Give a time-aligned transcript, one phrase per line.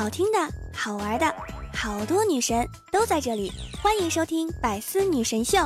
[0.00, 0.38] 好听的、
[0.72, 1.26] 好玩的，
[1.74, 3.52] 好多女神都在这里，
[3.82, 5.58] 欢迎收听《百思女神秀》。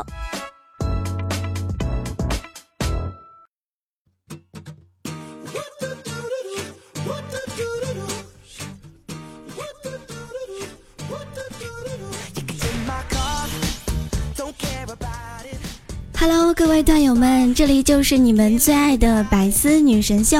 [16.18, 20.38] Hello，各位段友们，这里就是你们最爱的《百思女神秀》。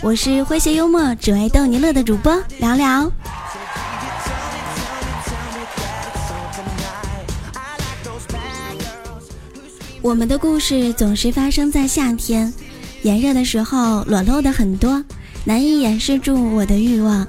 [0.00, 3.10] 我是诙谐幽默、只为逗你乐的主播聊聊。
[10.08, 12.50] 我们的故事总是发生在夏天，
[13.02, 15.04] 炎热的时候裸露的很多，
[15.44, 17.28] 难以掩饰住我的欲望。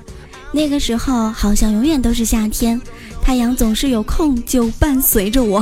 [0.54, 2.82] 那个时候好像永远都是夏天，
[3.22, 5.62] 太阳总是有空就伴随着我。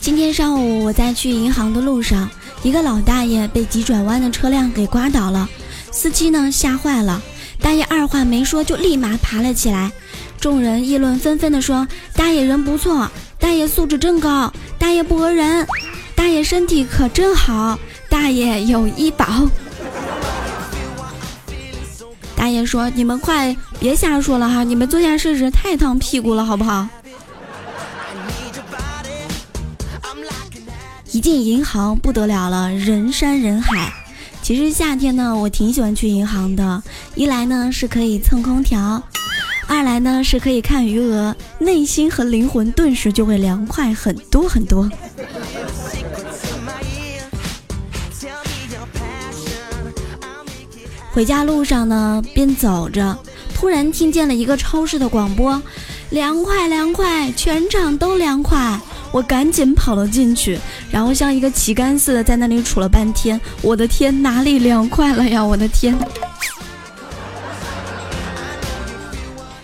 [0.00, 2.30] 今天上午我在去银行的路上，
[2.62, 5.48] 一个老大爷被急转弯的车辆给刮倒了，
[5.90, 7.20] 司机呢吓坏了，
[7.64, 9.90] 大爷二话没说就立马爬了起来，
[10.38, 15.66] 众人议论纷纷的说：“大爷人不错，大爷素质真高，大爷不讹人，
[16.14, 17.78] 大爷身体可真好，
[18.10, 19.48] 大爷有医保。”
[22.36, 26.86] 大爷说：“你们快别瞎说了哈，你们坐下试试，太烫屁股了，好不好？”
[31.10, 33.90] 一进银行不得了了，人山人海。
[34.44, 36.82] 其实夏天呢，我挺喜欢去银行的。
[37.14, 39.02] 一来呢是可以蹭空调，
[39.66, 44.86] 二来呢是可以看余额，内心和灵魂顿时就会凉快很多很多。
[51.10, 53.16] 回家路上呢，边走着，
[53.54, 55.62] 突然听见了一个超市的广播
[56.10, 58.78] ：“凉快凉快，全场都凉快。”
[59.14, 60.58] 我赶紧跑了进去，
[60.90, 63.40] 然后像一个旗杆似的在那里杵了半天。
[63.62, 65.40] 我的天，哪里凉快了呀？
[65.40, 65.96] 我的天！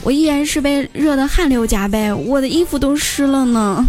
[0.05, 3.85] 我依然是被热得汗流浃背，我的衣服都湿了呢。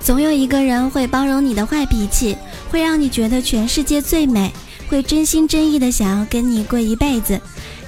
[0.00, 2.38] 总有一个人会包容你的坏脾气，
[2.70, 4.50] 会让你觉得全世界最美，
[4.88, 7.38] 会真心真意的想要跟你过一辈子。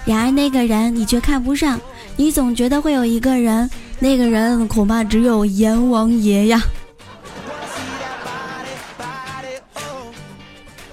[0.04, 1.80] 然而那个人你却看不上，
[2.16, 6.62] 你总觉得会有一个人，那个人恐怕只有阎王爷呀。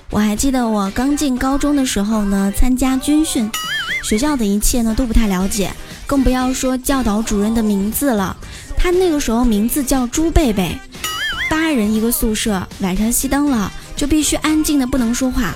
[0.10, 3.50] 我还记得我刚进高中的时候呢，参加军训，
[4.04, 5.72] 学校的一切呢都不太了解，
[6.06, 8.36] 更不要说教导主任的名字了。
[8.78, 10.78] 他那个时候名字叫朱贝贝，
[11.50, 15.54] 八人一个宿舍，晚上熄灯了就必须安静的不能说话。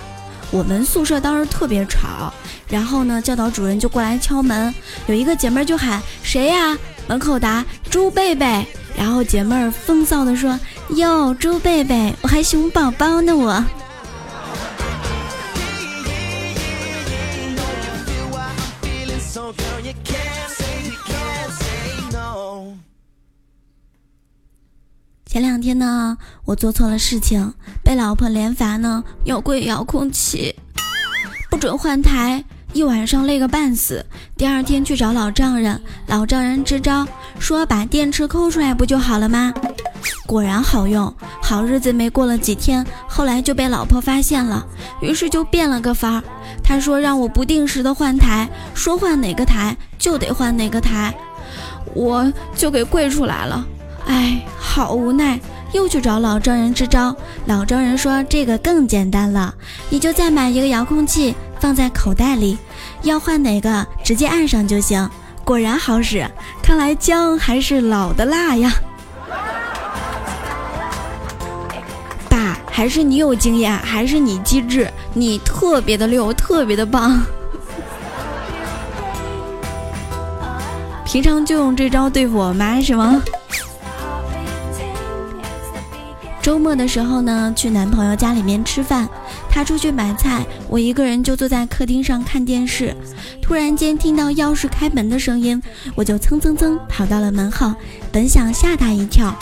[0.51, 2.33] 我们宿舍当时特别吵。
[2.67, 4.73] 然后呢，教导主任就过来敲门，
[5.07, 6.77] 有一个姐妹就喊谁呀？
[7.07, 8.65] 门口答猪贝贝。
[8.97, 10.57] 然后姐妹儿风骚的说
[10.95, 13.63] ：“哟，猪贝贝，我还熊宝宝呢我。”
[25.25, 27.53] 前两天呢，我做错了事情，
[27.83, 30.55] 被老婆连罚呢，要跪遥控器，
[31.51, 32.45] 不准换台。
[32.75, 34.05] 一晚上累个半死，
[34.35, 37.07] 第二天去找老丈人，老丈人支招，
[37.39, 39.53] 说把电池抠出来不就好了吗？
[40.27, 44.67] 果然好用，好日子没过了几天，后来就被老婆发现了，
[44.99, 46.23] 于是就变了个法儿。
[46.61, 51.15] 他说让我不定时的换台，说换哪个台就得换哪个台，
[51.93, 53.65] 我就给跪出来了。
[54.05, 55.39] 哎，好无奈，
[55.71, 57.15] 又去找老丈人支招，
[57.45, 59.55] 老丈人说这个更简单了，
[59.89, 61.33] 你就再买一个遥控器。
[61.57, 62.59] 放在口袋里，
[63.05, 65.09] 要换哪个直接按上就行。
[65.43, 66.27] 果然好使，
[66.61, 68.73] 看来姜还是老的辣呀。
[72.27, 77.21] 爸，还是你有经验，还是你机智，你特别的溜，特别的棒。
[81.05, 83.21] 平常就用这招对付我妈是吗？
[86.41, 89.07] 周末的时候呢，去男朋友家里面吃饭。
[89.55, 92.93] 他出去买菜，我一个人就坐在客厅上看电视。
[93.41, 95.63] 突然间听到钥匙开门的声音，
[95.95, 97.73] 我就蹭蹭蹭跑到了门后，
[98.11, 99.33] 本想吓他一跳，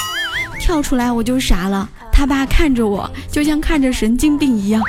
[0.60, 1.90] 跳出来我就傻了。
[2.12, 4.84] 他爸看着我，就像看着神经病一样。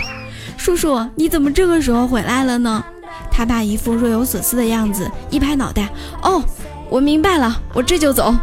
[0.58, 2.84] 叔叔，你怎么这个时候回来了呢？
[3.30, 5.88] 他爸一副若有所思的样子，一拍脑袋，
[6.20, 6.44] 哦，
[6.90, 8.34] 我明白了，我这就走。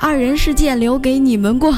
[0.00, 1.76] 二人世界留给你们过。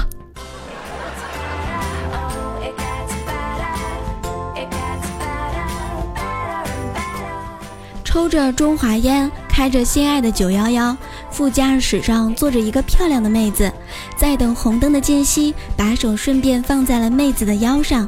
[8.36, 10.94] 着中华烟，开着心爱的九幺幺，
[11.30, 13.72] 副驾驶上坐着一个漂亮的妹子，
[14.14, 18.06] 在等红灯的间隙，把手顺便放在了妹子的腰上。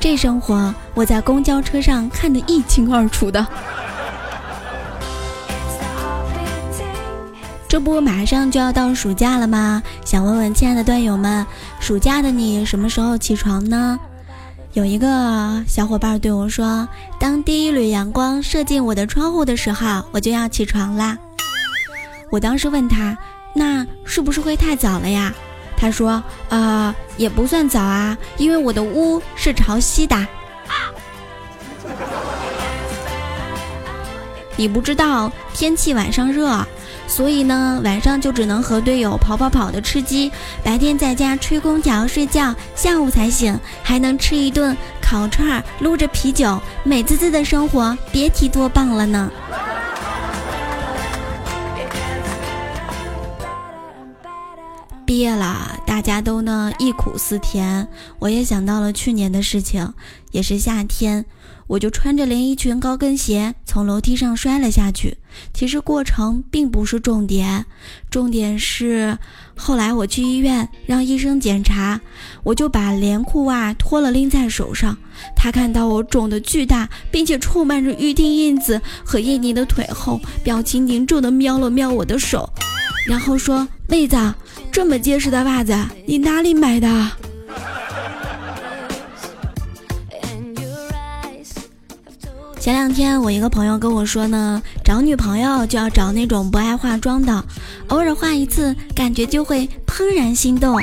[0.00, 3.46] 这生活，我在公交车上看得一清二楚的。
[7.68, 9.80] 这不马上就要到暑假了吗？
[10.04, 11.46] 想问问亲爱的段友们，
[11.78, 13.96] 暑假的你什么时候起床呢？
[14.74, 16.86] 有一个小伙伴对我说
[17.18, 21.18] ：“当第一缕阳光射进我的窗户的时候，我就要起床啦。”
[22.30, 23.16] 我当时问他
[23.54, 25.32] ：“那是不是会太早了呀？”
[25.76, 30.16] 他说：“啊，也不算早啊，因为我的屋是朝西的。”
[34.54, 36.66] 你不知道天气晚上热。
[37.08, 40.30] 所以呢，晚上就只能和队友跑跑跑的吃鸡，
[40.62, 49.30] 白天在家吹空调睡觉，下午才醒，还能吃一顿烤串，撸着啤酒，美滋滋的生活，别提多棒了呢。
[55.08, 57.88] 毕业了，大家都呢忆苦思甜，
[58.18, 59.94] 我也想到了去年的事情，
[60.32, 61.24] 也是夏天。
[61.66, 65.16] 我就穿着连衣裙、高跟鞋从楼梯上摔了下去。
[65.54, 67.64] 其实过程并不是重点，
[68.10, 69.16] 重点是
[69.56, 71.98] 后来我去医院让医生检查，
[72.42, 74.94] 我就把连裤袜脱了拎在手上。
[75.34, 82.52] 他看到我肿的巨大，并且充满着预定印子和印尼的腿后，表情凝重地瞄了瞄我的手，
[83.06, 84.16] 然后说：“妹子，
[84.78, 85.76] 这么结实的袜子，
[86.06, 86.86] 你哪里买的？”
[92.60, 97.44] 前两天我一个朋友跟我说呢，找女朋友就要找那种不爱化妆的，
[97.88, 100.80] 偶尔化一次，感觉就会怦然心动。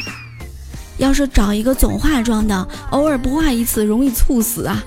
[0.97, 4.83] 要是找一个总化妆的，偶尔不化一次，容易猝死啊。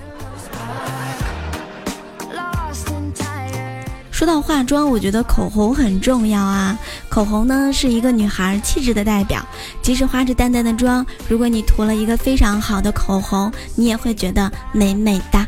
[4.19, 6.77] 说到化妆，我觉得口红很重要啊。
[7.09, 9.47] 口红呢是一个女孩气质的代表，
[9.81, 15.47] 即使化着淡淡的妆，如果你涂了一个非常好的口红，你也会觉得美美哒。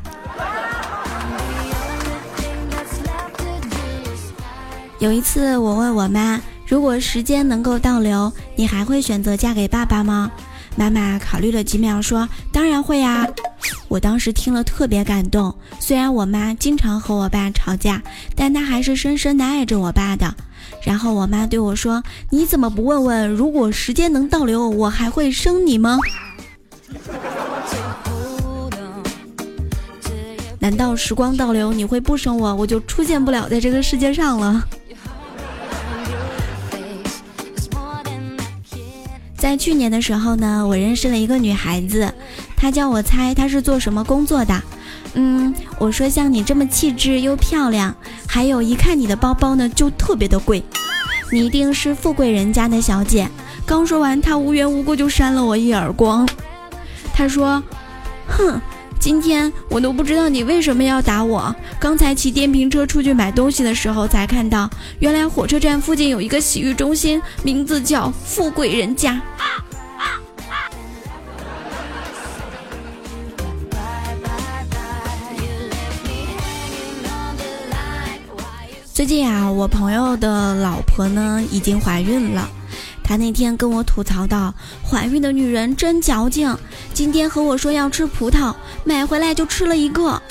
[5.01, 10.31] 有一次，我问我妈：“如果时间能够倒流，你还会选择嫁给爸爸吗？”
[10.79, 13.27] 妈妈考虑了几秒，说：“当然会呀。”
[13.91, 15.53] 我当时听了特别感动。
[15.81, 18.01] 虽然我妈经常和我爸吵架，
[18.37, 20.33] 但她还是深深的爱着我爸的。
[20.87, 22.01] 然后我妈对我说
[22.31, 25.99] ：“你怎么不问问，如果时间能倒流，我还会生你吗？”
[30.61, 34.65] 难道时光倒流，你会不生我，我就出现不了在这个世界上了？
[39.41, 42.13] 在去年的时候呢，我认识了一个女孩子，
[42.55, 44.63] 她叫我猜她是做什么工作的。
[45.15, 47.97] 嗯，我说像你这么气质又漂亮，
[48.29, 50.63] 还有一看你的包包呢就特别的贵，
[51.33, 53.27] 你一定是富贵人家的小姐。
[53.65, 56.29] 刚说完，她无缘无故就扇了我一耳光。
[57.15, 57.63] 她说
[58.29, 58.61] ：“哼。”
[59.01, 61.53] 今天我都不知道你为什么要打我。
[61.81, 64.69] 刚才骑电瓶车出去买东西的时候，才看到
[64.99, 69.21] 原来火车站附近有一个洗浴中心，名字叫富贵人家。
[78.93, 82.47] 最近啊，我朋友的老婆呢已经怀孕了。
[83.11, 84.55] 他那天跟我吐槽道
[84.89, 86.57] ：“怀孕的女人真矫情。
[86.95, 90.23] 今天和我说要吃葡萄，买回来就吃了一个，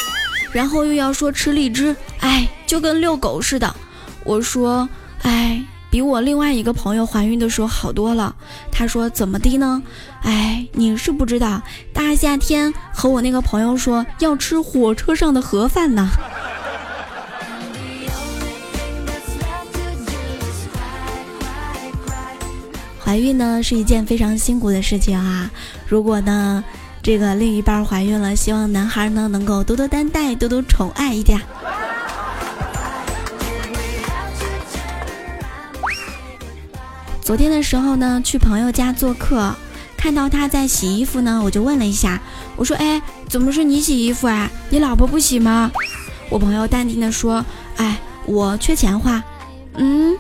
[0.54, 3.76] 然后又要说吃荔枝，哎，就跟遛狗似的。”
[4.24, 4.88] 我说
[5.24, 8.34] ：“哎，比我另外一个朋友怀孕的时候好多了。”
[8.72, 9.84] 他说：“怎么的呢？”
[10.24, 16.08] 哎，你是不知道，大夏天和我那个朋友说要吃火车上的盒饭呢。
[23.10, 25.50] 怀孕呢是一件非常辛苦的事情啊！
[25.88, 26.64] 如果呢，
[27.02, 31.42] 这个另一半怀孕了，希望男孩呢能够多多担待，多多宠爱一点。
[37.20, 39.56] 昨天的时候呢，去朋友家做客，
[39.98, 42.22] 看到他在洗衣服呢，我就问了一下，
[42.56, 44.48] 我说：“哎，怎么是你洗衣服啊？
[44.70, 45.72] 你老婆不洗吗？”
[46.30, 47.44] 我朋友淡定的说
[47.78, 47.98] ：“哎，
[48.28, 49.20] 我缺钱花。”
[49.78, 50.16] 嗯。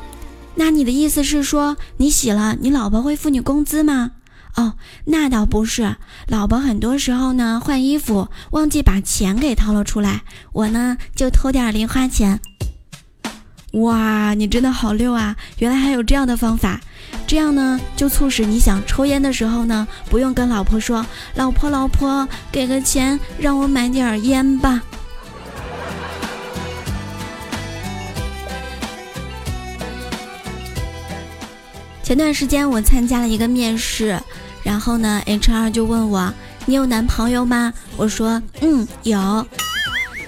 [0.59, 4.11] 那你的意思是说，你洗了，你老婆会付你工资吗？
[4.57, 4.73] 哦，
[5.05, 5.95] 那倒不是，
[6.27, 12.41] 老婆很多时候呢换衣服忘记把钱给掏了出来，我呢就偷点零花钱。
[13.71, 15.37] 哇，你真的好溜啊！
[15.59, 16.81] 原来还有这样的方法，
[17.25, 24.83] 这样呢就促使你想抽烟的时候呢，不用跟老婆说，老婆老婆给个钱让我买点烟吧。
[32.09, 34.19] 前段时间我参加了一个面试，
[34.63, 36.33] 然后呢，HR 就问我
[36.65, 39.45] ：“你有男朋友吗？”我说：“嗯，有。”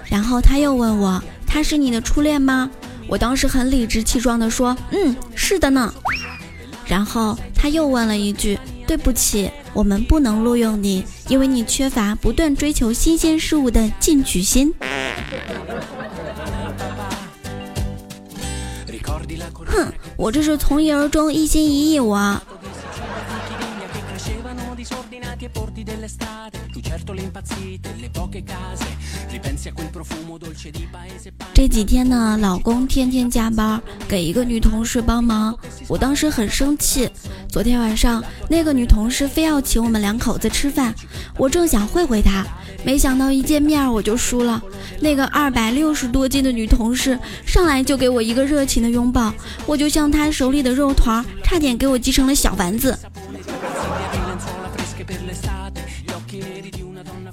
[0.06, 2.70] 然后他又问我：“他是你的初恋吗？”
[3.10, 5.92] 我当时很理直气壮地说：“嗯，是的呢。”
[6.86, 14.72] 然后他又问了一句：“对不起，我们不能录用你，因为你缺乏不断追求新鲜事物的进取心。”
[20.22, 22.00] 我这是从一而终，一心一意。
[22.00, 22.40] 我。
[31.56, 35.58] 这几天呢，老公天天加班，给一个女同事帮忙。
[35.88, 37.10] 我当时很生气。
[37.50, 40.94] 昨天晚上，那个女同事非要请我们两口子吃饭，
[41.36, 42.46] 我正想会会她，
[42.84, 44.62] 没想到一见面我就输了。
[45.00, 49.34] 那个二百六十多斤的女同事上来就给我一个热情的拥抱，
[49.66, 52.98] 我就像她手里的肉团，差点给我击成了小丸子。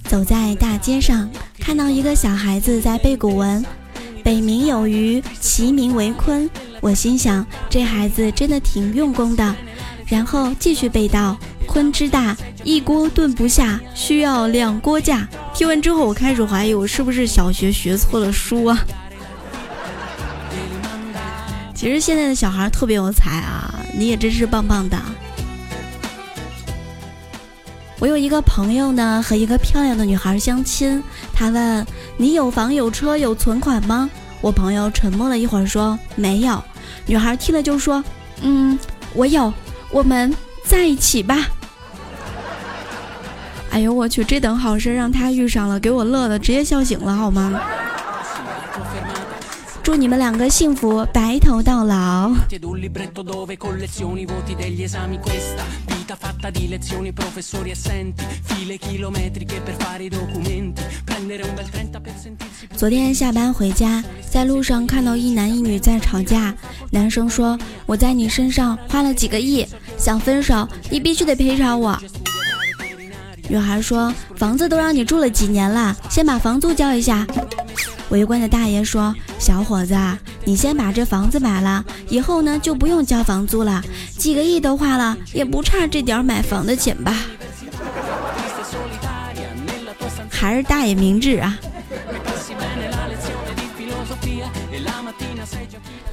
[0.04, 1.28] 走在大街上，
[1.58, 3.64] 看到一个小孩子在背古文
[4.24, 6.48] ：“北冥有鱼，其名为鲲。”
[6.80, 9.54] 我心想，这孩子真的挺用功的。
[10.06, 11.36] 然后继续背道
[11.68, 18.78] ：“鲲之大，一锅炖不下，需要两锅架。”听完之后，我开始怀疑我是不是小学学错了书啊？
[21.74, 24.98] 其实现在的小孩特别有才啊，你也真是棒棒的。
[28.00, 31.02] 我有一个朋友呢，和一个漂亮的女孩相亲。
[31.34, 31.84] 他问
[32.16, 34.08] ：“你有房有车有存款吗？”
[34.40, 36.62] 我朋友沉默了一会儿，说：“没有。”
[37.06, 38.02] 女孩听了就说
[38.40, 38.78] ：“嗯，
[39.14, 39.52] 我有，
[39.90, 40.32] 我们
[40.64, 41.48] 在一起吧。”
[43.70, 47.60] 哎呦我去，这等好事让他遇上了，给我乐的直接笑醒了，好吗？
[49.82, 52.32] 祝你们两个幸福，白头到老。
[62.76, 66.54] 昨天下班回家，在路上看到一男一女在吵架。
[66.90, 71.98] 男生说：“我在你身上花了几个亿，想分手，你必须得赔偿我。”
[73.48, 77.26] 女孩说：“房子都让你住了几年了，先把房租交一下。”
[78.10, 79.96] 围观的大爷说：“小伙子，
[80.44, 83.82] 你先把这房子买了，以后呢就不用交房租了。
[84.16, 87.14] 几个亿都花了，也不差这点买房的钱吧？
[90.30, 91.58] 还是大爷明智啊！”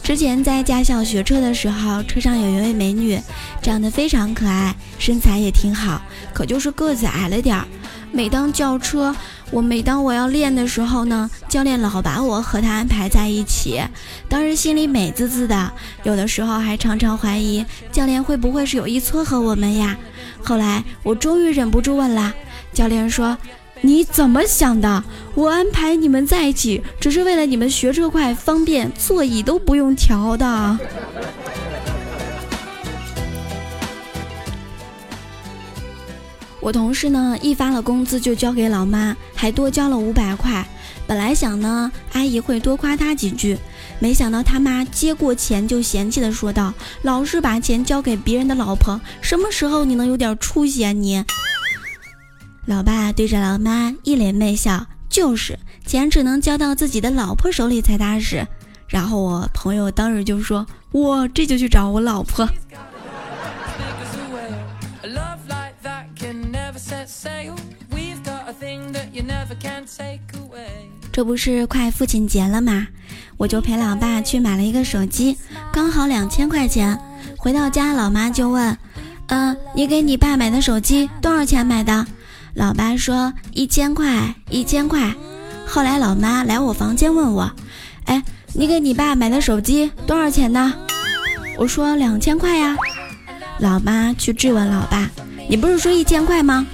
[0.05, 3.19] 之前在驾校学车的时候，车上有一位美女，
[3.59, 5.99] 长得非常可爱，身材也挺好，
[6.31, 7.65] 可就是个子矮了点儿。
[8.11, 9.15] 每当叫车。
[9.49, 13.81] 我每当我要练的时候呢，教练老把我和他安排在一起，
[14.29, 19.97] 当时心里美滋滋的，有的时候还常常怀疑教练会不会是有意撮合我们呀。
[20.43, 22.31] 后来我终于忍不住问了，
[22.71, 23.35] 教练说
[23.85, 25.03] ：“你怎么想的？
[25.35, 30.79] 我安排你们在一起，只是为了你们学车快方便，座椅都不用调的。
[36.59, 40.65] ”我同事呢，一发了工资就交给老妈，还多交了五百块。
[41.05, 43.55] 本来想呢，阿姨会多夸他几句，
[43.99, 46.73] 没想到他妈接过钱就嫌弃的说道
[47.05, 51.23] ：“老是把钱交给别人的老婆，什么时候你能有点出息啊你？”
[52.65, 58.45] 老爸对着老妈一脸媚笑：“就是钱只能交到自己的老婆手里才踏实。”
[58.89, 62.49] 然后我朋友当时就说：“我这就去找我老婆。”
[71.11, 72.87] 这不是快父亲节了吗？
[73.37, 75.37] 我就陪老爸去买了一个手机，
[75.71, 76.99] 刚好两千块钱。
[77.37, 78.75] 回到家，老妈就问
[79.27, 82.05] ：“嗯，你给你爸买的手机多少钱买的？”
[82.55, 85.13] 老爸说：“一千块，一千块。”
[85.67, 87.51] 后来老妈来我房间问我
[88.07, 90.73] ：“哎，你给你爸买的手机多少钱呢？”
[91.59, 92.77] 我说：“两千块呀。”
[93.59, 95.09] 老妈去质问老爸
[95.49, 96.65] ：“你不是说一千块吗？”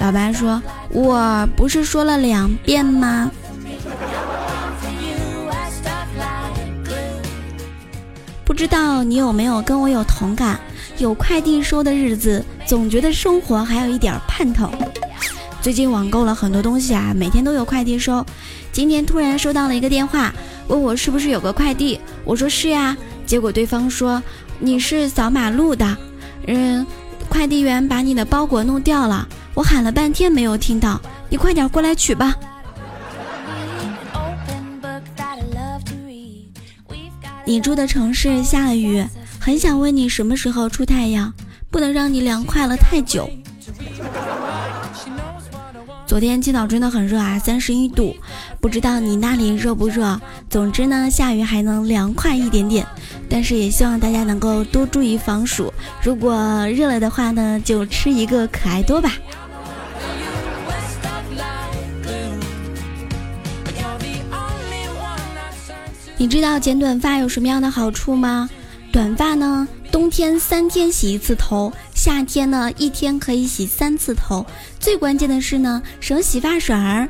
[0.00, 0.62] 老爸说
[0.92, 3.30] ：“我不是说了两遍吗？”
[8.44, 10.60] 不知道你有没有跟我有同感？
[10.98, 14.70] 有快递收的日子，总觉得生活还有一点盼头。
[15.62, 18.26] 最近网购了很多东西啊，每天都有快递收。
[18.72, 20.34] 今天突然收到了一个电话，
[20.66, 22.96] 问我是不是有个快递，我说是呀。
[23.24, 24.20] 结果对方说
[24.58, 25.96] 你是扫马路的，
[26.48, 26.84] 嗯，
[27.28, 29.28] 快递员把你的包裹弄掉了。
[29.54, 32.34] 我喊了半天没有听到，你快点过来取吧。
[37.46, 39.04] 你住的城市下了雨，
[39.38, 41.32] 很想问你什么时候出太阳，
[41.70, 43.30] 不能让你凉快了太久。
[46.12, 48.14] 昨天青岛真的很热啊，三十一度，
[48.60, 50.20] 不知道你那里热不热？
[50.50, 52.86] 总之呢，下雨还能凉快一点点，
[53.30, 55.72] 但是也希望大家能够多注意防暑。
[56.02, 59.14] 如果热了的话呢，就吃一个可爱多吧。
[66.18, 68.50] 你知道剪短发有什么样的好处吗？
[68.92, 74.44] 短发呢，冬天三天洗一次头，夏天呢一天可以洗三次头。
[74.80, 77.08] 最关键的是呢，省洗发水儿。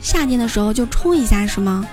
[0.00, 1.84] 夏天的时候就冲一下是吗？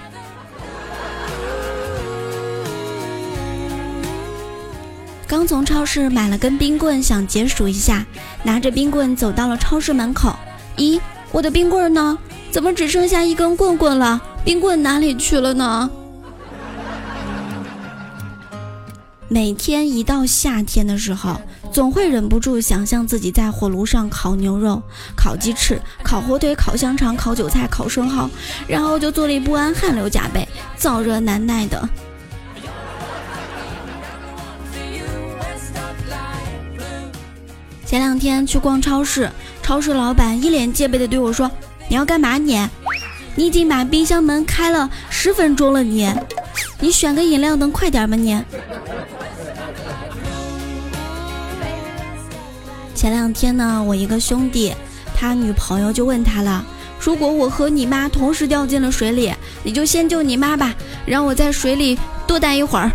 [5.26, 8.06] 刚从超市买了根冰棍，想解暑一下，
[8.44, 10.36] 拿着冰棍走到了超市门口。
[10.78, 12.16] 咦，我的冰棍呢？
[12.52, 14.22] 怎么只剩下一根棍棍了？
[14.46, 15.90] 冰棍哪里去了呢？
[19.28, 21.42] 每天一到夏天的时候，
[21.74, 24.80] 总会忍不住想象自己在火炉上烤牛肉、
[25.16, 28.30] 烤鸡翅、烤火腿、烤香肠、烤韭菜、烤生蚝，
[28.68, 30.48] 然后就坐立不安、汗流浃背、
[30.78, 31.90] 燥热难耐的。
[37.84, 39.28] 前两天去逛超市，
[39.64, 41.50] 超市老板一脸戒备的对我说
[41.90, 42.38] ：“你要干嘛？
[42.38, 42.56] 你，
[43.36, 46.10] 你已经把冰箱门开了十分钟了，你，
[46.80, 48.16] 你选个饮料能快点吗？
[48.16, 48.42] 你。”
[52.96, 54.74] 前两天呢，我一个兄弟，
[55.16, 56.66] 他女朋友就问他了
[57.00, 59.32] ：“如果我和你妈同时掉进了水里，
[59.64, 60.74] 你就先救你妈吧，
[61.06, 62.92] 让我在水里多待一会儿。”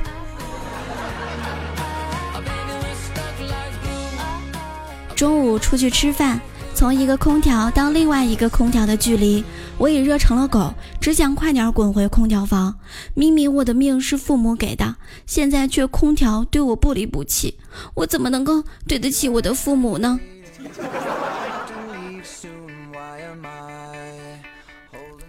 [5.15, 6.41] 中午出去吃饭，
[6.75, 9.45] 从一个空调到另外一个空调的距离，
[9.81, 12.79] 我已热成了狗，只想快点滚回空调房。
[13.15, 17.59] 明明我的命是父母给的，现在却空调对我不离不弃，
[17.95, 20.21] 我怎么能够对得起我的父母呢？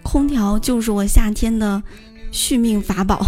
[0.02, 1.82] 空调就是我夏天的
[2.30, 3.24] 续命法宝。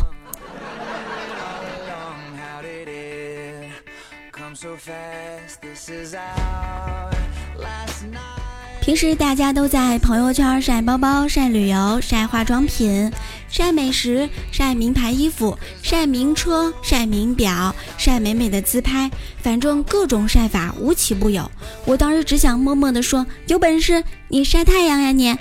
[8.85, 13.11] 平时大家都在朋友圈晒包包、晒旅游、晒化妆品、
[13.49, 21.51] 晒美食、晒名牌衣服、晒名车、晒名表、晒美美的自拍，反正各种晒法无奇不有。
[21.87, 25.35] 我当时只想默默地说：“有本事你晒太阳呀你！”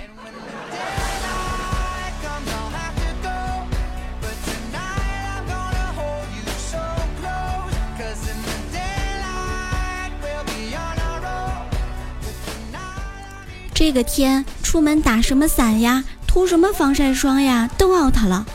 [13.84, 16.02] 这个天出门打什么伞呀？
[16.26, 17.68] 涂什么防晒霜呀？
[17.76, 18.46] 都 out 了。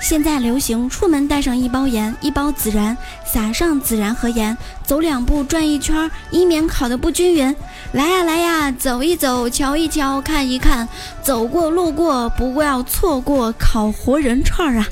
[0.00, 4.56] 现在流行出门带上一包盐，一包孜然，撒上孜然和盐，
[4.86, 7.54] 走两步转一圈，以免烤得不均匀。
[7.92, 10.88] 来呀来呀，走一走，瞧一瞧，看一看，
[11.22, 14.86] 走过路过，不要错过烤活人串啊！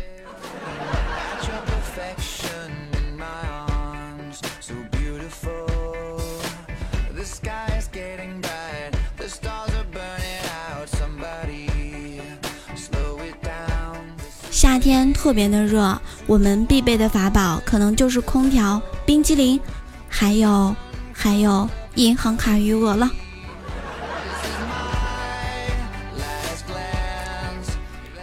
[14.80, 19.60] 天特别的热，我们必备的法宝可能就是空调、冰激凌，
[20.08, 20.74] 还有
[21.12, 23.10] 还有银行卡余额了。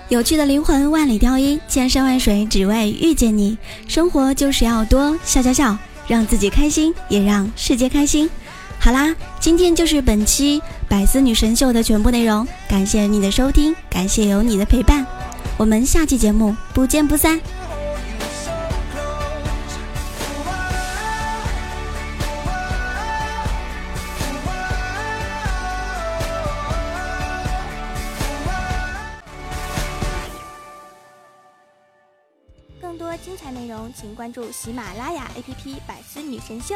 [0.09, 3.57] 有趣的灵魂万里挑一，千山万水只为遇见你。
[3.87, 8.29] 生活就是要多笑笑笑，让自己开心，也让世界开心。
[8.79, 15.05] 好啦，今天就是本期百思女神秀的全部内容，感谢你的收听，感谢有你的陪伴。
[15.57, 17.41] 我们下期节目不见不散。
[32.79, 36.75] 更多精彩内容，请关注喜马拉雅 APP《百思女神秀》。